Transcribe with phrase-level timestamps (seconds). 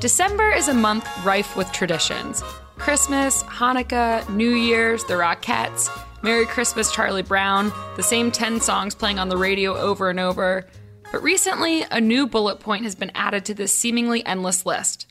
[0.00, 2.42] December is a month rife with traditions.
[2.76, 5.88] Christmas, Hanukkah, New Year's, the Rockettes,
[6.22, 10.66] Merry Christmas, Charlie Brown, the same 10 songs playing on the radio over and over.
[11.10, 15.06] But recently, a new bullet point has been added to this seemingly endless list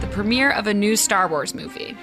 [0.00, 1.96] the premiere of a new Star Wars movie.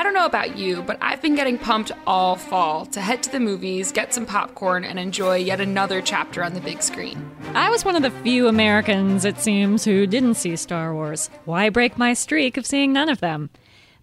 [0.00, 3.30] I don't know about you, but I've been getting pumped all fall to head to
[3.30, 7.30] the movies, get some popcorn, and enjoy yet another chapter on the big screen.
[7.52, 11.28] I was one of the few Americans, it seems, who didn't see Star Wars.
[11.44, 13.50] Why break my streak of seeing none of them?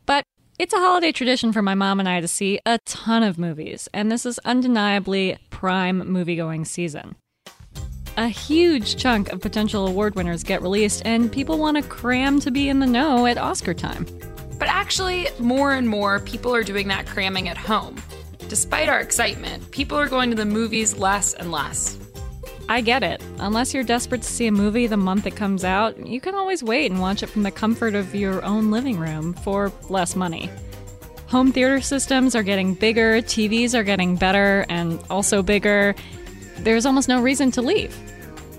[0.05, 0.23] But
[0.59, 3.89] it's a holiday tradition for my mom and I to see a ton of movies,
[3.91, 7.15] and this is undeniably prime movie-going season.
[8.17, 12.51] A huge chunk of potential award winners get released, and people want to cram to
[12.51, 14.05] be in the know at Oscar time.
[14.59, 18.01] But actually, more and more people are doing that cramming at home.
[18.47, 21.97] Despite our excitement, people are going to the movies less and less.
[22.69, 23.21] I get it.
[23.39, 26.63] Unless you're desperate to see a movie the month it comes out, you can always
[26.63, 30.49] wait and watch it from the comfort of your own living room for less money.
[31.27, 35.93] Home theater systems are getting bigger, TVs are getting better and also bigger.
[36.59, 37.95] There's almost no reason to leave.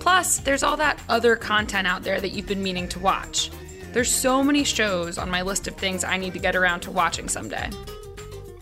[0.01, 3.51] Plus, there's all that other content out there that you've been meaning to watch.
[3.93, 6.91] There's so many shows on my list of things I need to get around to
[6.91, 7.71] watching someday.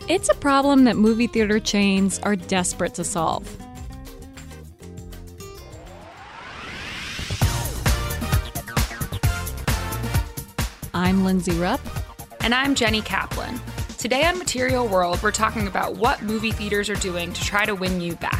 [0.07, 3.45] It's a problem that movie theater chains are desperate to solve.
[10.93, 11.81] I'm Lindsey Rupp.
[12.39, 13.59] And I'm Jenny Kaplan.
[13.97, 17.75] Today on Material World, we're talking about what movie theaters are doing to try to
[17.75, 18.39] win you back.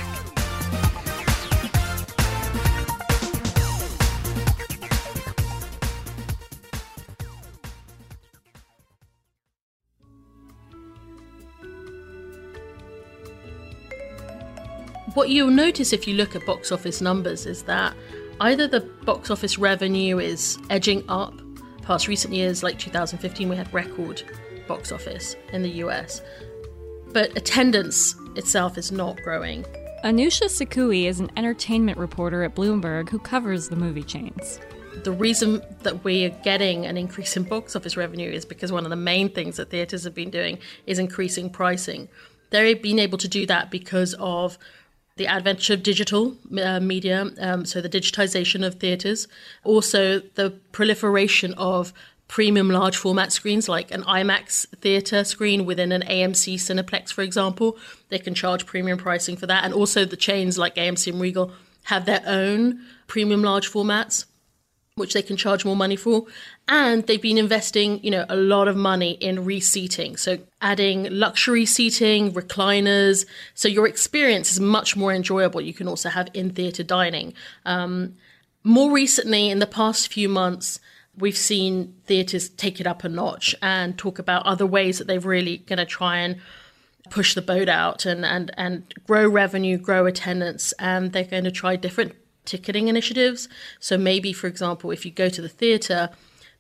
[15.18, 17.96] What you'll notice if you look at box office numbers is that
[18.40, 21.34] either the box office revenue is edging up
[21.82, 24.22] past recent years, like 2015, we had record
[24.68, 26.22] box office in the US.
[27.14, 29.64] But attendance itself is not growing.
[30.04, 34.60] Anousha Sakoui is an entertainment reporter at Bloomberg who covers the movie chains.
[35.04, 38.84] The reason that we are getting an increase in box office revenue is because one
[38.84, 42.08] of the main things that theatres have been doing is increasing pricing.
[42.52, 44.60] They've been able to do that because of
[45.18, 49.28] the advent of digital uh, media, um, so the digitization of theatres,
[49.64, 51.94] also the proliferation of
[52.28, 57.78] premium large format screens like an IMAX theatre screen within an AMC Cineplex, for example.
[58.10, 59.64] They can charge premium pricing for that.
[59.64, 61.52] And also the chains like AMC and Regal
[61.86, 64.26] have their own premium large formats
[64.98, 66.26] which they can charge more money for.
[66.68, 70.18] And they've been investing, you know, a lot of money in reseating.
[70.18, 73.26] So adding luxury seating, recliners.
[73.54, 75.62] So your experience is much more enjoyable.
[75.62, 77.34] You can also have in theater dining.
[77.66, 78.16] Um,
[78.64, 80.80] more recently, in the past few months,
[81.16, 85.20] we've seen theaters take it up a notch and talk about other ways that they're
[85.20, 86.38] really going to try and
[87.10, 90.74] push the boat out and, and, and grow revenue, grow attendance.
[90.80, 92.16] And they're going to try different
[92.48, 93.48] ticketing initiatives.
[93.80, 96.10] So maybe, for example, if you go to the theater,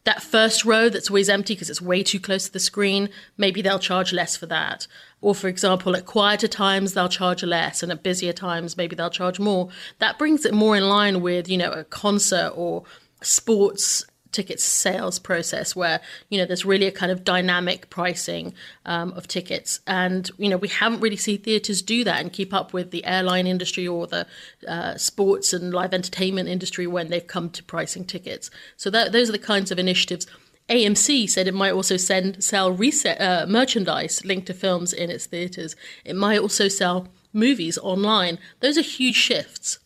[0.03, 3.61] that first row that's always empty because it's way too close to the screen, maybe
[3.61, 4.87] they'll charge less for that.
[5.19, 9.09] Or, for example, at quieter times, they'll charge less, and at busier times, maybe they'll
[9.09, 9.69] charge more.
[9.99, 12.83] That brings it more in line with, you know, a concert or
[13.21, 15.99] sports ticket sales process where
[16.29, 18.53] you know there's really a kind of dynamic pricing
[18.85, 22.53] um, of tickets and you know we haven't really seen theaters do that and keep
[22.53, 24.25] up with the airline industry or the
[24.67, 29.29] uh, sports and live entertainment industry when they've come to pricing tickets so that, those
[29.29, 30.27] are the kinds of initiatives
[30.69, 35.25] AMC said it might also send sell reset uh, merchandise linked to films in its
[35.25, 35.77] theaters.
[36.03, 38.37] It might also sell movies online.
[38.59, 39.79] Those are huge shifts.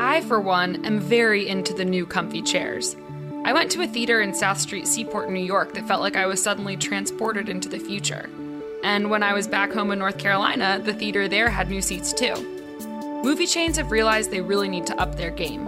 [0.00, 2.94] I, for one, am very into the new comfy chairs.
[3.44, 6.26] I went to a theater in South Street Seaport, New York that felt like I
[6.26, 8.30] was suddenly transported into the future.
[8.84, 12.12] And when I was back home in North Carolina, the theater there had new seats
[12.12, 12.34] too.
[13.24, 15.64] Movie chains have realized they really need to up their game.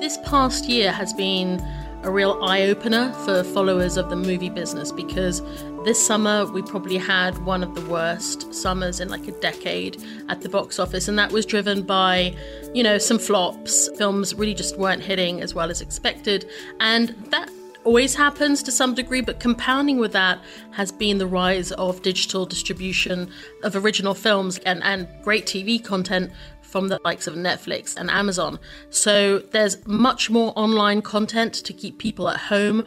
[0.00, 1.62] This past year has been
[2.04, 5.40] a real eye opener for followers of the movie business because
[5.84, 10.42] this summer we probably had one of the worst summers in like a decade at
[10.42, 12.34] the box office, and that was driven by,
[12.74, 13.88] you know, some flops.
[13.96, 16.46] Films really just weren't hitting as well as expected,
[16.78, 17.48] and that
[17.84, 20.38] always happens to some degree, but compounding with that
[20.72, 23.30] has been the rise of digital distribution
[23.62, 26.30] of original films and, and great TV content
[26.74, 28.58] from the likes of Netflix and Amazon.
[28.90, 32.84] So there's much more online content to keep people at home.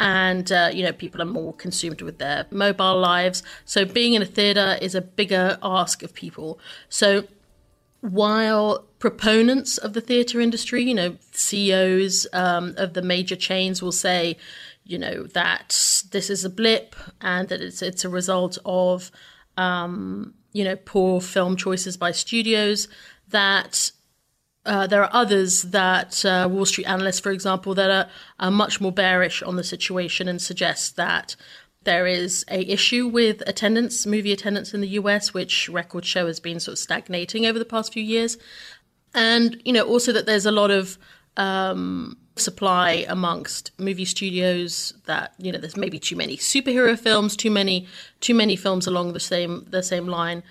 [0.00, 3.44] And, uh, you know, people are more consumed with their mobile lives.
[3.64, 6.58] So being in a theatre is a bigger ask of people.
[6.88, 7.28] So
[8.00, 13.92] while proponents of the theatre industry, you know, CEOs um, of the major chains will
[13.92, 14.36] say,
[14.82, 19.12] you know, that this is a blip and that it's it's a result of,
[19.56, 22.88] um, you know, poor film choices by studios
[23.30, 23.92] that
[24.68, 28.08] uh, there are others that uh, Wall Street analysts, for example, that are,
[28.38, 31.36] are, much more bearish on the situation and suggest that
[31.84, 36.38] there is a issue with attendance, movie attendance in the US, which Record show has
[36.38, 38.36] been sort of stagnating over the past few years,
[39.14, 40.98] and you know also that there's a lot of
[41.38, 47.50] um, supply amongst movie studios that you know there's maybe too many superhero films, too
[47.50, 47.86] many
[48.20, 50.42] too many films along the same the same line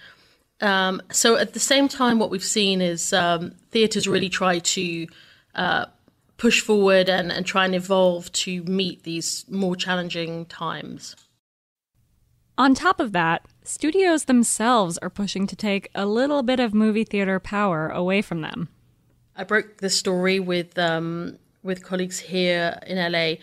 [0.61, 5.07] um, so at the same time, what we've seen is um, theatres really try to
[5.55, 5.85] uh,
[6.37, 11.15] push forward and, and try and evolve to meet these more challenging times.
[12.57, 17.03] On top of that, studios themselves are pushing to take a little bit of movie
[17.03, 18.69] theater power away from them.
[19.35, 23.35] I broke this story with um, with colleagues here in LA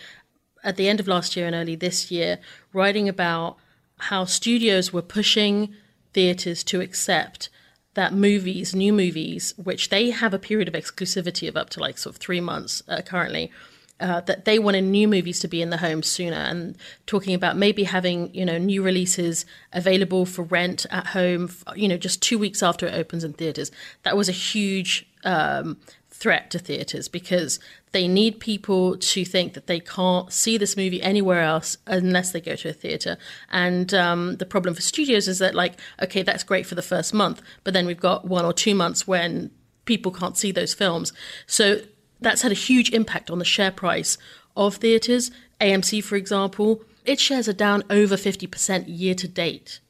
[0.65, 2.41] at the end of last year and early this year,
[2.73, 3.59] writing about
[3.99, 5.75] how studios were pushing
[6.15, 7.51] theatres to accept
[7.95, 11.99] that movies, new movies, which they have a period of exclusivity of up to like
[11.99, 13.53] sort of three months uh, currently,
[14.01, 16.37] uh, that they wanted new movies to be in the home sooner.
[16.37, 16.77] And
[17.07, 21.97] talking about maybe having you know new releases available for rent at home you know
[21.97, 23.71] just two weeks after it opens in theaters
[24.03, 25.79] that was a huge um,
[26.25, 27.61] threat to theaters because
[27.93, 32.41] they need people to think that they can't see this movie anywhere else unless they
[32.41, 33.19] go to a theater.
[33.53, 37.13] And um, the problem for studios is that, like, okay, that's great for the first
[37.13, 39.51] month, but then we've got one or two months when
[39.85, 41.13] people can't see those films.
[41.47, 41.83] So
[42.23, 44.17] that's had a huge impact on the share price
[44.57, 45.31] of theaters.
[45.61, 49.81] AMC, for example, its shares are down over 50% year to date.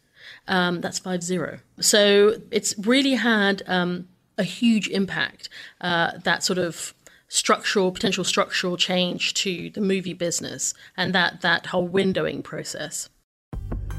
[0.48, 1.60] Um, that's 5 0.
[1.78, 4.08] So it's really had um,
[4.38, 5.48] a huge impact,
[5.80, 6.94] uh, that sort of
[7.28, 13.08] structural, potential structural change to the movie business and that, that whole windowing process.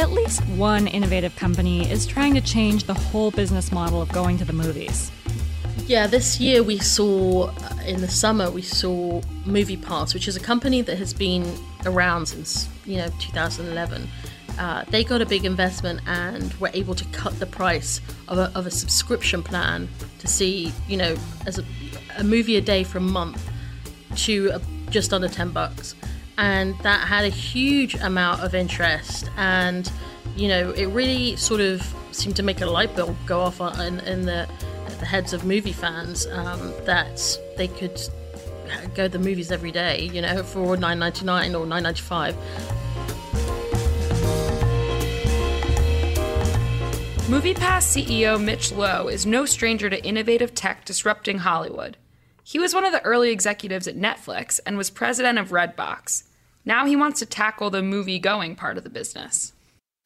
[0.00, 4.38] At least one innovative company is trying to change the whole business model of going
[4.38, 5.12] to the movies.
[5.86, 10.40] Yeah, this year we saw, uh, in the summer, we saw MoviePass, which is a
[10.40, 11.54] company that has been
[11.84, 14.08] around since, you know, 2011.
[14.58, 18.50] Uh, they got a big investment and were able to cut the price of a,
[18.54, 19.86] of a subscription plan
[20.18, 21.64] to see, you know, as a,
[22.16, 23.50] a movie a day for a month
[24.16, 24.60] to a,
[24.90, 25.94] just under 10 bucks
[26.40, 29.92] and that had a huge amount of interest and
[30.36, 34.00] you know it really sort of seemed to make a light bulb go off in,
[34.00, 34.48] in the,
[34.98, 38.00] the heads of movie fans um, that they could
[38.94, 42.34] go to the movies every day you know for 9.99 or 9.95
[47.28, 51.96] MoviePass CEO Mitch Lowe is no stranger to innovative tech disrupting Hollywood.
[52.42, 56.24] He was one of the early executives at Netflix and was president of Redbox.
[56.64, 59.52] Now he wants to tackle the movie going part of the business.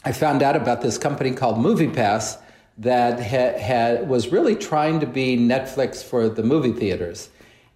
[0.04, 2.38] I found out about this company called MoviePass
[2.78, 7.30] that had, had, was really trying to be Netflix for the movie theaters.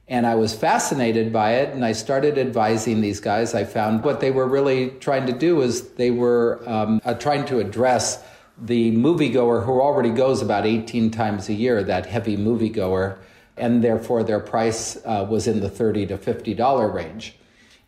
[0.09, 3.55] And I was fascinated by it, and I started advising these guys.
[3.55, 7.45] I found what they were really trying to do is they were um, uh, trying
[7.47, 8.23] to address
[8.61, 13.19] the moviegoer who already goes about 18 times a year, that heavy moviegoer,
[13.57, 17.37] and therefore their price uh, was in the 30 to $50 range.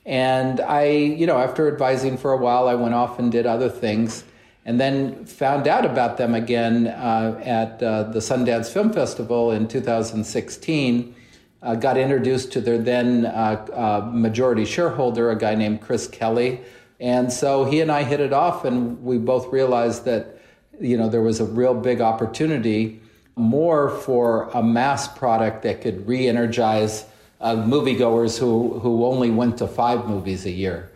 [0.07, 3.69] And I, you know, after advising for a while, I went off and did other
[3.69, 4.25] things
[4.65, 9.67] and then found out about them again uh, at uh, the Sundance Film Festival in
[9.67, 11.15] 2016
[11.63, 16.61] uh, got introduced to their then uh, uh, majority shareholder, a guy named Chris Kelly.
[16.99, 20.41] And so he and I hit it off, and we both realized that
[20.79, 23.01] you know there was a real big opportunity
[23.37, 27.05] more for a mass product that could re-energize
[27.41, 30.91] uh, moviegoers who who only went to five movies a year.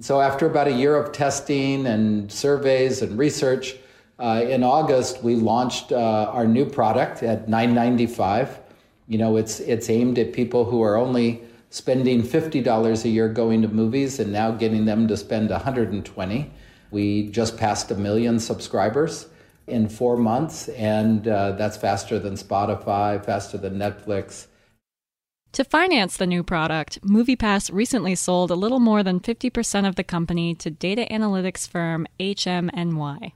[0.00, 3.76] So after about a year of testing and surveys and research,
[4.18, 8.58] uh, in August we launched uh, our new product at 9.95.
[9.06, 13.62] You know, it's it's aimed at people who are only spending $50 a year going
[13.62, 16.50] to movies and now getting them to spend 120.
[16.92, 19.26] We just passed a million subscribers
[19.66, 24.46] in 4 months and uh, that's faster than Spotify, faster than Netflix.
[25.54, 30.02] To finance the new product, MoviePass recently sold a little more than 50% of the
[30.02, 33.30] company to data analytics firm HMNY.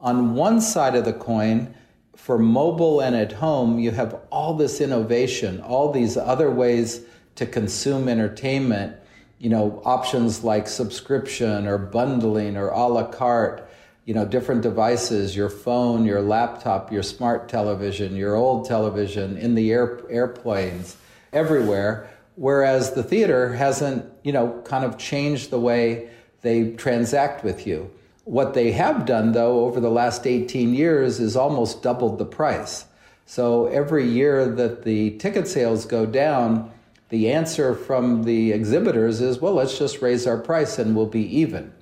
[0.00, 1.76] On one side of the coin,
[2.16, 7.02] for mobile and at home, you have all this innovation, all these other ways
[7.36, 8.96] to consume entertainment,
[9.38, 13.70] you know, options like subscription or bundling or a la carte,
[14.06, 19.54] you know, different devices, your phone, your laptop, your smart television, your old television, in
[19.54, 20.96] the air, airplanes,
[21.32, 22.08] everywhere.
[22.36, 26.08] Whereas the theater hasn't, you know, kind of changed the way
[26.40, 27.90] they transact with you.
[28.24, 32.86] What they have done, though, over the last 18 years is almost doubled the price.
[33.26, 36.70] So every year that the ticket sales go down,
[37.08, 41.24] the answer from the exhibitors is, well, let's just raise our price and we'll be
[41.38, 41.72] even.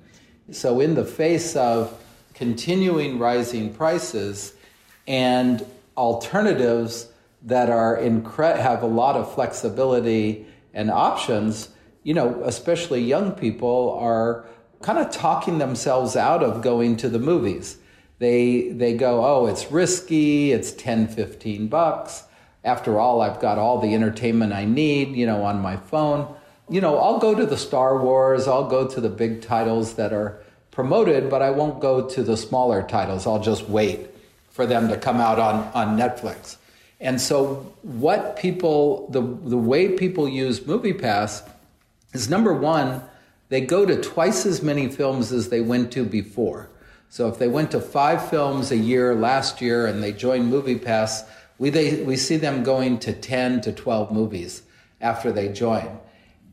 [0.51, 1.97] So, in the face of
[2.33, 4.53] continuing rising prices
[5.07, 5.65] and
[5.95, 7.10] alternatives
[7.43, 11.69] that are incre- have a lot of flexibility and options,
[12.03, 14.45] you know, especially young people are
[14.81, 17.77] kind of talking themselves out of going to the movies.
[18.19, 22.23] They, they go, oh, it's risky, it's 10, 15 bucks.
[22.63, 26.35] After all, I've got all the entertainment I need, you know, on my phone.
[26.69, 30.13] You know, I'll go to the Star Wars, I'll go to the big titles that
[30.13, 33.25] are promoted, but I won't go to the smaller titles.
[33.25, 34.09] I'll just wait
[34.51, 36.57] for them to come out on, on Netflix.
[37.01, 41.49] And so, what people, the, the way people use MoviePass
[42.13, 43.01] is number one,
[43.49, 46.69] they go to twice as many films as they went to before.
[47.09, 51.27] So if they went to five films a year last year and they joined MoviePass,
[51.57, 54.61] we, they, we see them going to 10 to 12 movies
[55.01, 55.99] after they join.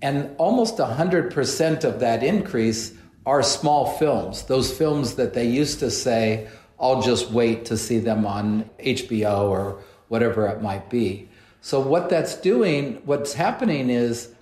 [0.02, 2.92] And almost 100% of that increase
[3.24, 6.48] are small films, those films that they used to say,
[6.80, 11.28] I'll just wait to see them on HBO or whatever it might be.
[11.60, 14.32] So, what that's doing, what's happening is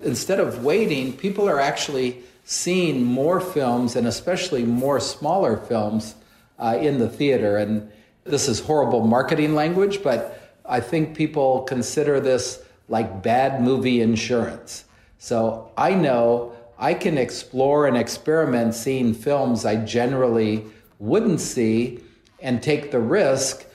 [0.00, 6.14] instead of waiting, people are actually seeing more films and especially more smaller films
[6.58, 7.56] uh, in the theater.
[7.56, 7.90] And
[8.24, 14.84] this is horrible marketing language, but I think people consider this like bad movie insurance.
[15.18, 20.64] So I know I can explore and experiment seeing films I generally
[20.98, 22.00] wouldn't see
[22.40, 23.66] and take the risk.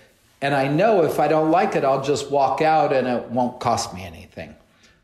[0.42, 3.60] And I know if I don't like it, I'll just walk out and it won't
[3.60, 4.56] cost me anything.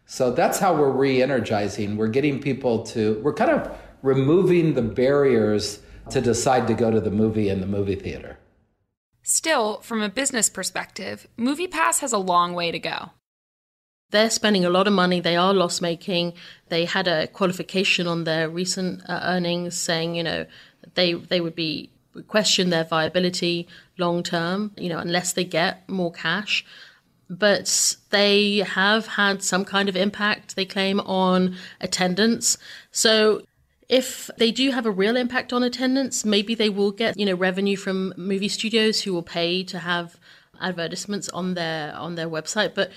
[0.05, 1.95] So that's how we're re energizing.
[1.95, 6.99] We're getting people to, we're kind of removing the barriers to decide to go to
[6.99, 8.37] the movie in the movie theater.
[9.23, 13.11] Still, from a business perspective, MoviePass has a long way to go.
[14.09, 15.21] They're spending a lot of money.
[15.21, 16.33] They are loss making.
[16.67, 20.45] They had a qualification on their recent uh, earnings saying, you know,
[20.95, 21.91] they they would be
[22.27, 26.65] question their viability long term, you know, unless they get more cash
[27.31, 32.57] but they have had some kind of impact, they claim, on attendance.
[32.91, 33.43] So
[33.87, 37.33] if they do have a real impact on attendance, maybe they will get, you know,
[37.33, 40.17] revenue from movie studios who will pay to have
[40.59, 42.75] advertisements on their on their website.
[42.75, 42.91] But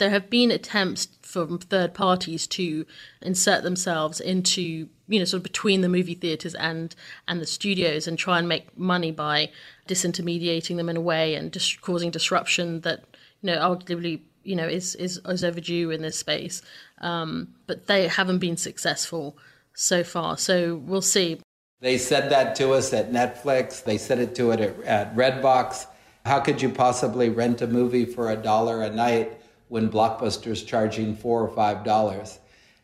[0.00, 2.84] there have been attempts from third parties to
[3.22, 6.96] insert themselves into you know sort of between the movie theaters and
[7.28, 9.48] and the studios and try and make money by
[9.86, 13.04] disintermediating them in a way and just causing disruption that
[13.42, 16.62] you know, arguably, you know, is is, is overdue in this space.
[17.00, 19.36] Um, but they haven't been successful
[19.74, 20.36] so far.
[20.36, 21.40] So we'll see.
[21.80, 23.82] They said that to us at Netflix.
[23.82, 25.86] They said it to it at, at Redbox.
[26.26, 29.39] How could you possibly rent a movie for a dollar a night
[29.70, 32.38] when Blockbuster's charging four or five dollars?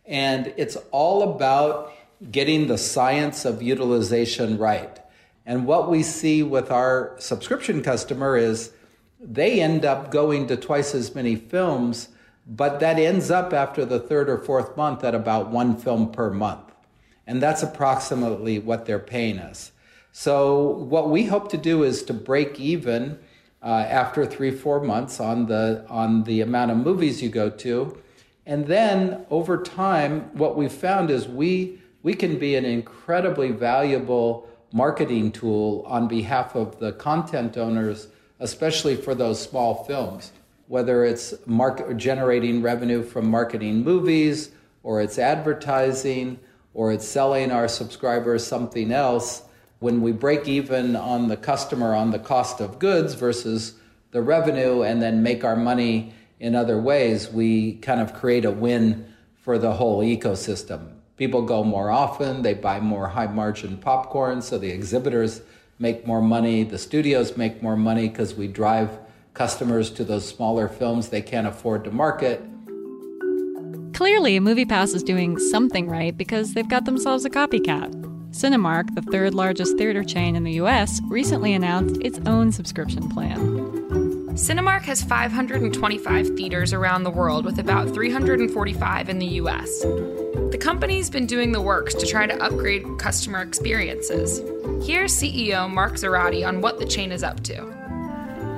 [0.06, 1.92] And it's all about
[2.30, 4.98] getting the science of utilization right.
[5.44, 8.72] And what we see with our subscription customer is
[9.20, 12.08] they end up going to twice as many films,
[12.46, 16.30] but that ends up after the third or fourth month at about one film per
[16.30, 16.72] month.
[17.26, 19.72] And that's approximately what they're paying us.
[20.12, 23.18] So, what we hope to do is to break even
[23.66, 28.00] uh, after three, four months on the on the amount of movies you go to,
[28.46, 34.48] and then over time, what we've found is we we can be an incredibly valuable
[34.72, 38.06] marketing tool on behalf of the content owners,
[38.38, 40.30] especially for those small films.
[40.68, 44.52] Whether it's market, generating revenue from marketing movies,
[44.84, 46.38] or it's advertising,
[46.72, 49.42] or it's selling our subscribers something else,
[49.78, 53.74] when we break even on the customer on the cost of goods versus
[54.10, 58.50] the revenue and then make our money in other ways, we kind of create a
[58.50, 60.92] win for the whole ecosystem.
[61.16, 65.40] People go more often, they buy more high margin popcorn, so the exhibitors
[65.78, 68.90] make more money, the studios make more money because we drive
[69.32, 72.42] customers to those smaller films they can't afford to market.
[73.94, 78.15] Clearly, MoviePass is doing something right because they've got themselves a copycat.
[78.36, 83.38] Cinemark, the third largest theater chain in the US, recently announced its own subscription plan.
[84.36, 89.80] Cinemark has 525 theaters around the world, with about 345 in the US.
[90.50, 94.40] The company's been doing the works to try to upgrade customer experiences.
[94.86, 97.62] Here's CEO Mark Zoradi on what the chain is up to.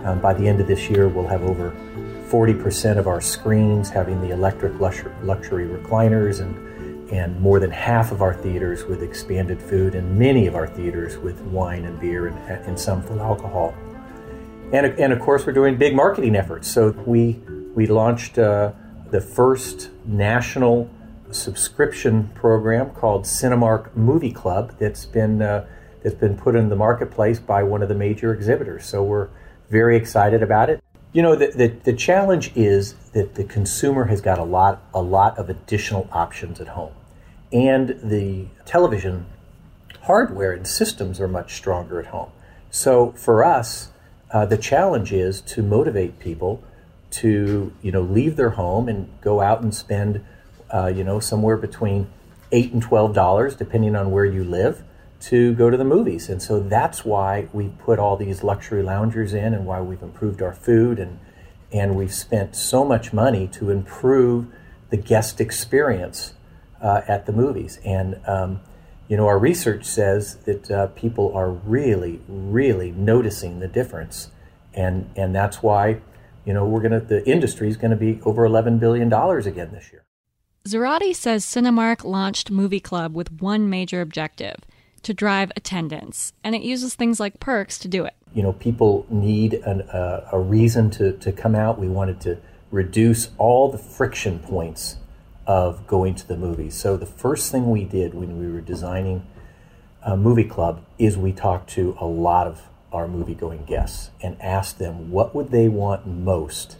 [0.04, 1.70] Um, by the end of this year, we'll have over
[2.26, 6.56] 40% of our screens having the electric luxury recliners and,
[7.11, 11.17] and more than half of our theaters with expanded food and many of our theaters
[11.17, 13.75] with wine and beer and, and some full alcohol.
[14.73, 16.71] And, and of course, we're doing big marketing efforts.
[16.71, 17.41] So we,
[17.75, 18.73] we launched uh,
[19.11, 20.91] the first national
[21.31, 25.67] subscription program called Cinemark Movie Club that's been, uh,
[26.03, 28.85] that's been put in the marketplace by one of the major exhibitors.
[28.87, 29.29] So we're
[29.71, 30.83] very excited about it.
[31.12, 35.00] You know, the, the, the, challenge is that the consumer has got a lot, a
[35.00, 36.93] lot of additional options at home.
[37.52, 39.26] And the television
[40.02, 42.31] hardware and systems are much stronger at home.
[42.71, 43.90] So for us,
[44.31, 46.62] uh, the challenge is to motivate people
[47.11, 50.25] to, you know, leave their home and go out and spend,
[50.73, 52.09] uh, you know, somewhere between
[52.52, 54.83] eight and twelve dollars, depending on where you live,
[55.21, 56.28] to go to the movies.
[56.28, 60.43] And so that's why we put all these luxury loungers in and why we've improved
[60.43, 61.18] our food and
[61.70, 64.46] and we've spent so much money to improve
[64.88, 66.33] the guest experience
[66.81, 67.79] uh, at the movies.
[67.85, 68.61] And um,
[69.09, 74.31] you know, our research says that uh, people are really, really noticing the difference,
[74.75, 76.01] and and that's why,
[76.45, 79.71] you know, we're gonna the industry is going to be over eleven billion dollars again
[79.73, 80.05] this year.
[80.67, 84.57] Zoradi says Cinemark launched Movie Club with one major objective
[85.03, 88.14] to drive attendance, and it uses things like perks to do it.
[88.35, 91.79] You know, people need an, uh, a reason to, to come out.
[91.79, 92.38] We wanted to
[92.71, 94.97] reduce all the friction points
[95.48, 96.74] of going to the movies.
[96.74, 99.26] So the first thing we did when we were designing
[100.02, 104.40] a movie club is we talked to a lot of our movie going guests and
[104.40, 106.76] asked them what would they want most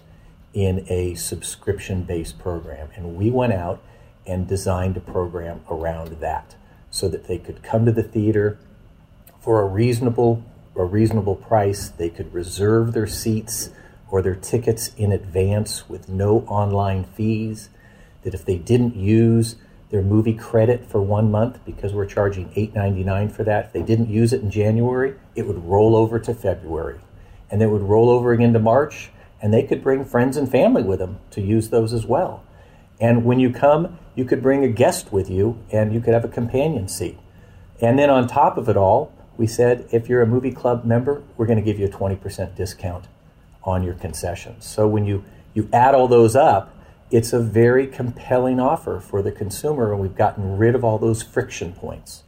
[0.53, 2.91] in a subscription based program.
[2.95, 3.83] And we went out
[4.27, 6.55] and designed a program around that
[6.91, 8.59] so that they could come to the theater
[9.41, 10.45] for a reasonable
[10.77, 11.89] a reasonable price.
[11.89, 13.71] They could reserve their seats
[14.11, 17.69] or their tickets in advance with no online fees.
[18.29, 19.57] That if they didn't use
[19.89, 24.11] their movie credit for one month because we're charging $8.99 for that, if they didn't
[24.11, 27.01] use it in January, it would roll over to February.
[27.51, 29.09] And it would roll over again to March,
[29.41, 32.45] and they could bring friends and family with them to use those as well.
[33.01, 36.27] And when you come, you could bring a guest with you and you could have
[36.27, 37.19] a companion seat.
[37.81, 41.23] And then on top of it all, we said if you're a movie club member,
[41.39, 43.07] we're going to give you a 20% discount
[43.65, 44.67] on your concessions.
[44.67, 46.75] So when you, you add all those up,
[47.11, 51.23] it's a very compelling offer for the consumer, and we've gotten rid of all those
[51.23, 52.23] friction points.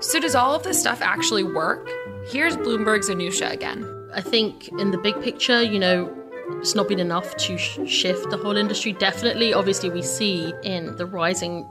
[0.00, 1.90] So, does all of this stuff actually work?
[2.28, 3.84] Here's Bloomberg's Anousha again.
[4.14, 6.12] I think in the big picture, you know,
[6.58, 8.92] it's not been enough to sh- shift the whole industry.
[8.92, 11.66] Definitely, obviously, we see in the rising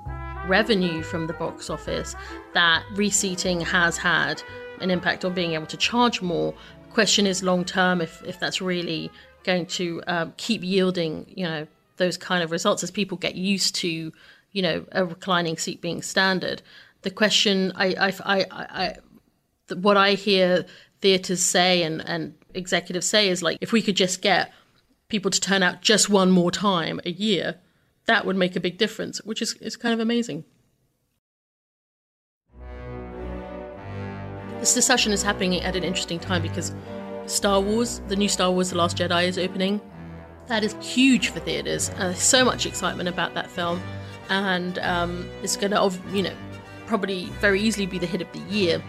[0.47, 2.15] revenue from the box office
[2.53, 4.43] that reseating has had
[4.81, 6.53] an impact on being able to charge more.
[6.87, 9.11] The question is long term if, if that's really
[9.43, 13.75] going to um, keep yielding, you know, those kind of results as people get used
[13.75, 14.11] to,
[14.51, 16.61] you know, a reclining seat being standard.
[17.03, 18.95] The question I, I, I, I
[19.75, 20.65] what I hear
[21.01, 24.51] theaters say and, and executives say is like, if we could just get
[25.07, 27.55] people to turn out just one more time a year,
[28.07, 30.43] that would make a big difference, which is, is kind of amazing.
[34.65, 36.73] This discussion is happening at an interesting time because
[37.27, 39.79] Star Wars, the new Star Wars The Last Jedi, is opening.
[40.47, 41.91] That is huge for theaters.
[41.91, 43.79] Uh, so much excitement about that film.
[44.29, 46.33] And um, it's going to, you know,
[46.87, 48.81] probably very easily be the hit of the year.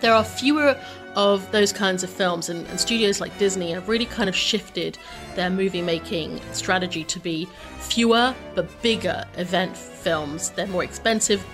[0.00, 0.76] There are fewer
[1.14, 4.98] of those kinds of films, and, and studios like Disney have really kind of shifted
[5.36, 7.46] their movie making strategy to be
[7.78, 10.50] fewer but bigger event films.
[10.50, 11.46] They're more expensive,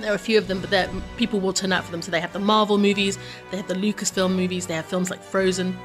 [0.00, 2.02] there are a few of them, but people will turn out for them.
[2.02, 3.18] So they have the Marvel movies,
[3.50, 5.76] they have the Lucasfilm movies, they have films like Frozen.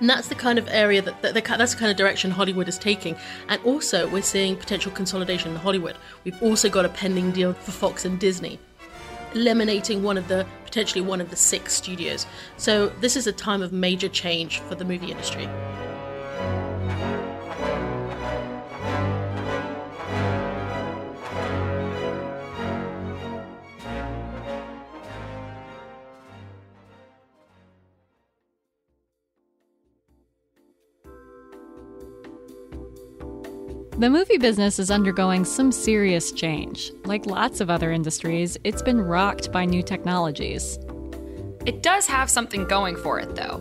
[0.00, 2.78] And that's the kind of area that, that, that's the kind of direction Hollywood is
[2.78, 3.16] taking.
[3.48, 5.96] And also, we're seeing potential consolidation in Hollywood.
[6.24, 8.58] We've also got a pending deal for Fox and Disney,
[9.34, 12.26] eliminating one of the potentially one of the six studios.
[12.58, 15.48] So this is a time of major change for the movie industry.
[33.98, 36.92] The movie business is undergoing some serious change.
[37.06, 40.78] Like lots of other industries, it's been rocked by new technologies.
[41.64, 43.56] It does have something going for it, though.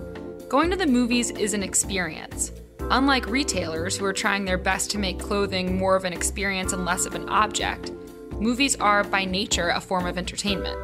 [0.49, 2.51] Going to the movies is an experience.
[2.81, 6.83] Unlike retailers who are trying their best to make clothing more of an experience and
[6.83, 7.93] less of an object,
[8.33, 10.77] movies are by nature a form of entertainment.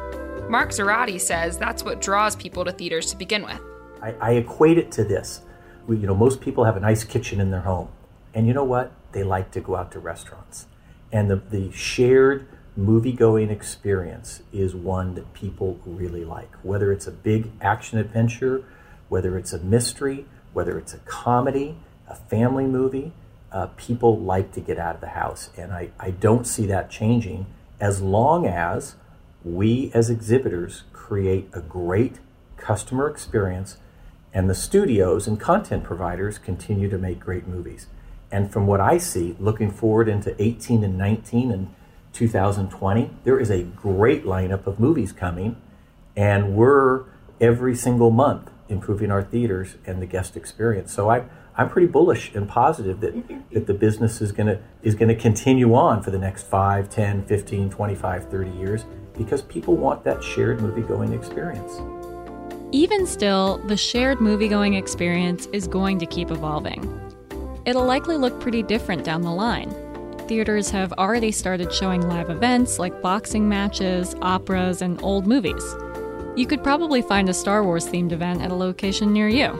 [0.50, 3.60] Mark Zoradi says that's what draws people to theaters to begin with.
[4.00, 5.42] I, I equate it to this.
[5.86, 7.90] We, you know, most people have a nice kitchen in their home.
[8.32, 8.92] And you know what?
[9.12, 10.66] They like to go out to restaurants.
[11.10, 16.54] And the, the shared movie going experience is one that people really like.
[16.62, 18.64] Whether it's a big action adventure,
[19.08, 21.76] whether it's a mystery, whether it's a comedy,
[22.08, 23.12] a family movie,
[23.50, 25.50] uh, people like to get out of the house.
[25.56, 27.46] And I, I don't see that changing
[27.78, 28.94] as long as
[29.44, 32.20] we as exhibitors create a great
[32.56, 33.76] customer experience
[34.32, 37.86] and the studios and content providers continue to make great movies.
[38.32, 41.72] And from what I see, looking forward into 18 and 19 and
[42.14, 45.56] 2020, there is a great lineup of movies coming,
[46.16, 47.04] and we're
[47.42, 50.90] every single month improving our theaters and the guest experience.
[50.92, 51.24] So I,
[51.56, 55.14] I'm pretty bullish and positive that, that the business is going to is going to
[55.14, 60.24] continue on for the next 5, 10, 15, 25, 30 years because people want that
[60.24, 61.82] shared movie going experience.
[62.74, 67.11] Even still, the shared movie going experience is going to keep evolving
[67.64, 69.74] it'll likely look pretty different down the line.
[70.28, 75.62] Theaters have already started showing live events like boxing matches, operas, and old movies.
[76.36, 79.50] You could probably find a Star Wars themed event at a location near you.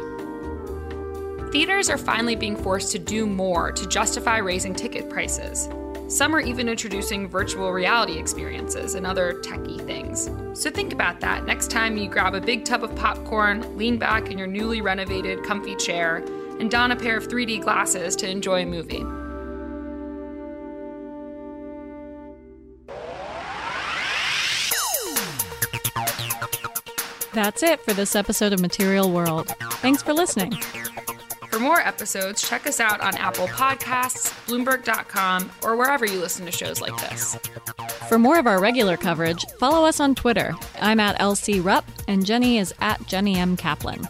[1.53, 5.69] Theaters are finally being forced to do more to justify raising ticket prices.
[6.09, 10.31] Some are even introducing virtual reality experiences and other techie things.
[10.59, 14.31] So think about that next time you grab a big tub of popcorn, lean back
[14.31, 16.23] in your newly renovated, comfy chair,
[16.61, 19.05] and don a pair of 3D glasses to enjoy a movie.
[27.35, 29.49] That's it for this episode of Material World.
[29.81, 30.53] Thanks for listening.
[31.51, 36.53] For more episodes, check us out on Apple Podcasts, Bloomberg.com, or wherever you listen to
[36.53, 37.37] shows like this.
[38.09, 40.55] For more of our regular coverage, follow us on Twitter.
[40.81, 43.57] I'm at LC Rupp, and Jenny is at Jenny M.
[43.57, 44.09] Kaplan.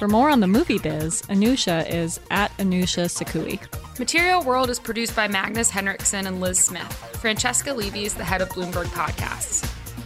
[0.00, 3.60] For more on the movie biz, Anousha is at Anousha Sakoui.
[3.98, 6.90] Material World is produced by Magnus Henriksen and Liz Smith.
[7.20, 9.62] Francesca Levy is the head of Bloomberg Podcasts.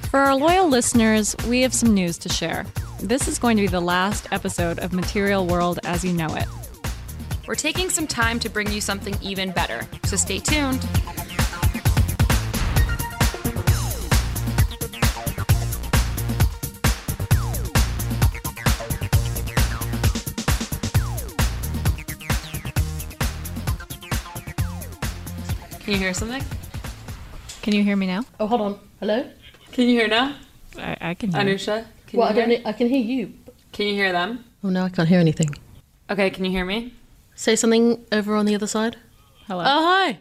[0.08, 2.66] For our loyal listeners, we have some news to share.
[2.98, 6.48] This is going to be the last episode of Material World as you know it.
[7.46, 10.84] We're taking some time to bring you something even better, so stay tuned.
[25.84, 26.42] Can you hear something?
[27.60, 28.24] Can you hear me now?
[28.40, 28.80] Oh, hold on.
[29.00, 29.28] Hello?
[29.72, 30.34] Can you hear now?
[30.78, 31.42] I, I can hear.
[31.42, 31.84] Anousha?
[32.06, 33.34] Can well, you I, don't, I can hear you.
[33.70, 34.46] Can you hear them?
[34.62, 35.50] Oh, no, I can't hear anything.
[36.08, 36.94] Okay, can you hear me?
[37.34, 38.96] Say something over on the other side.
[39.46, 39.60] Hello.
[39.60, 40.20] Oh, hi.